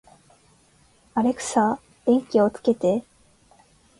[1.13, 3.03] アレクサ、電気をつけて